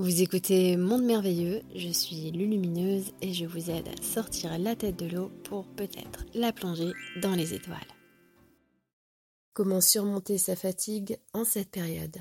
Vous 0.00 0.22
écoutez 0.22 0.78
Monde 0.78 1.04
Merveilleux, 1.04 1.60
je 1.76 1.90
suis 1.90 2.30
Lulumineuse 2.30 3.12
et 3.20 3.34
je 3.34 3.44
vous 3.44 3.68
aide 3.70 3.86
à 3.86 4.02
sortir 4.02 4.58
la 4.58 4.74
tête 4.74 4.96
de 4.96 5.04
l'eau 5.04 5.30
pour 5.44 5.66
peut-être 5.66 6.24
la 6.32 6.54
plonger 6.54 6.92
dans 7.20 7.34
les 7.34 7.52
étoiles. 7.52 7.76
Comment 9.52 9.82
surmonter 9.82 10.38
sa 10.38 10.56
fatigue 10.56 11.18
en 11.34 11.44
cette 11.44 11.70
période? 11.70 12.16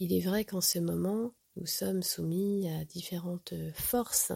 Il 0.00 0.12
est 0.12 0.26
vrai 0.26 0.44
qu'en 0.44 0.60
ce 0.60 0.80
moment, 0.80 1.30
nous 1.54 1.66
sommes 1.66 2.02
soumis 2.02 2.68
à 2.68 2.84
différentes 2.84 3.54
forces 3.72 4.32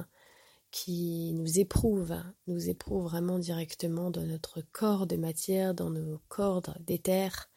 qui 0.71 1.33
nous 1.35 1.59
éprouvent, 1.59 2.23
nous 2.47 2.71
éprouvent 2.71 3.09
vraiment 3.11 3.41
directement 3.41 4.13
dans 4.13 4.25
notre 4.25 4.63
corps 4.71 5.09
de 5.09 5.17
matière, 5.17 5.75
dans 5.75 5.91
nos 5.91 6.21
corps 6.29 6.63
d'éther, 6.79 7.50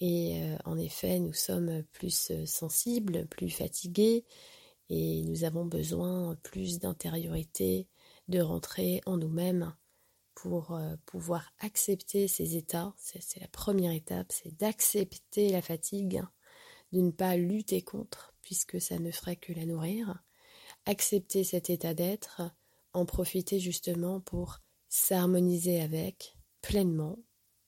et 0.00 0.42
euh, 0.42 0.56
en 0.64 0.76
effet, 0.78 1.18
nous 1.20 1.32
sommes 1.32 1.84
plus 1.92 2.30
euh, 2.30 2.46
sensibles, 2.46 3.26
plus 3.26 3.50
fatigués 3.50 4.24
et 4.88 5.22
nous 5.22 5.44
avons 5.44 5.64
besoin 5.64 6.36
plus 6.42 6.78
d'intériorité, 6.78 7.88
de 8.28 8.40
rentrer 8.40 9.00
en 9.06 9.16
nous-mêmes 9.16 9.74
pour 10.34 10.72
euh, 10.72 10.96
pouvoir 11.06 11.52
accepter 11.60 12.28
ces 12.28 12.56
états. 12.56 12.94
C'est 12.98 13.40
la 13.40 13.48
première 13.48 13.92
étape, 13.92 14.32
c'est 14.32 14.56
d'accepter 14.58 15.50
la 15.50 15.62
fatigue, 15.62 16.22
de 16.92 17.00
ne 17.00 17.10
pas 17.10 17.36
lutter 17.36 17.82
contre 17.82 18.34
puisque 18.42 18.80
ça 18.80 18.98
ne 18.98 19.10
ferait 19.10 19.36
que 19.36 19.52
la 19.52 19.64
nourrir. 19.64 20.22
Accepter 20.86 21.44
cet 21.44 21.70
état 21.70 21.94
d'être, 21.94 22.42
en 22.92 23.06
profiter 23.06 23.58
justement 23.58 24.20
pour 24.20 24.60
s'harmoniser 24.88 25.80
avec 25.80 26.36
pleinement 26.60 27.18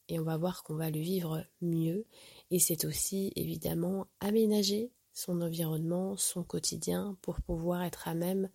et 0.09 0.19
on 0.19 0.25
va 0.25 0.37
voir 0.37 0.63
qu'on 0.63 0.77
va 0.77 0.91
le 0.91 1.01
vivre 1.01 1.45
mieux. 1.61 2.07
Et 2.51 2.59
c'est 2.59 2.85
aussi 2.85 3.33
évidemment 3.37 4.07
aménager 4.21 4.91
son 5.13 5.41
environnement, 5.41 6.17
son 6.17 6.45
quotidien 6.45 7.17
pour 7.23 7.41
pouvoir 7.41 7.83
être 7.83 8.07
à 8.09 8.15
même 8.15 8.51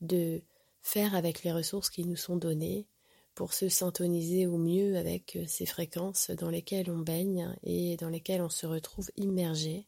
de 0.00 0.42
faire 0.82 1.14
avec 1.14 1.42
les 1.42 1.52
ressources 1.52 1.90
qui 1.90 2.04
nous 2.04 2.16
sont 2.16 2.36
données 2.36 2.86
pour 3.34 3.54
se 3.54 3.68
syntoniser 3.68 4.46
au 4.46 4.58
mieux 4.58 4.96
avec 4.96 5.38
ces 5.46 5.64
fréquences 5.64 6.30
dans 6.30 6.50
lesquelles 6.50 6.90
on 6.90 6.98
baigne 6.98 7.56
et 7.62 7.96
dans 7.96 8.10
lesquelles 8.10 8.42
on 8.42 8.50
se 8.50 8.66
retrouve 8.66 9.10
immergé 9.16 9.86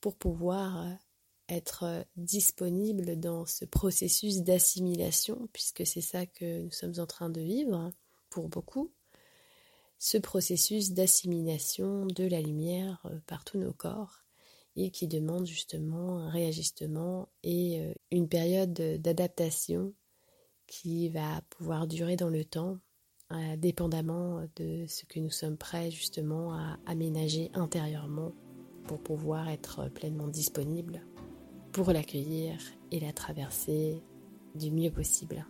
pour 0.00 0.14
pouvoir 0.16 0.86
être 1.48 2.04
disponible 2.16 3.18
dans 3.18 3.46
ce 3.46 3.64
processus 3.64 4.42
d'assimilation 4.42 5.48
puisque 5.52 5.86
c'est 5.86 6.00
ça 6.00 6.26
que 6.26 6.62
nous 6.62 6.72
sommes 6.72 6.98
en 6.98 7.06
train 7.06 7.30
de 7.30 7.40
vivre 7.40 7.92
pour 8.28 8.48
beaucoup 8.48 8.92
ce 10.06 10.18
processus 10.18 10.92
d'assimilation 10.92 12.06
de 12.06 12.28
la 12.28 12.40
lumière 12.40 13.02
euh, 13.06 13.18
par 13.26 13.42
tous 13.44 13.58
nos 13.58 13.72
corps 13.72 14.22
et 14.76 14.92
qui 14.92 15.08
demande 15.08 15.46
justement 15.46 16.20
un 16.20 16.30
réajustement 16.30 17.28
et 17.42 17.80
euh, 17.80 17.92
une 18.12 18.28
période 18.28 18.72
d'adaptation 18.72 19.94
qui 20.68 21.08
va 21.08 21.42
pouvoir 21.50 21.88
durer 21.88 22.14
dans 22.14 22.28
le 22.28 22.44
temps, 22.44 22.78
euh, 23.32 23.56
dépendamment 23.56 24.46
de 24.54 24.86
ce 24.86 25.06
que 25.06 25.18
nous 25.18 25.30
sommes 25.30 25.56
prêts 25.56 25.90
justement 25.90 26.54
à 26.54 26.78
aménager 26.86 27.50
intérieurement 27.54 28.32
pour 28.84 29.02
pouvoir 29.02 29.48
être 29.48 29.88
pleinement 29.88 30.28
disponible 30.28 31.04
pour 31.72 31.90
l'accueillir 31.90 32.56
et 32.92 33.00
la 33.00 33.12
traverser 33.12 34.04
du 34.54 34.70
mieux 34.70 34.92
possible. 34.92 35.44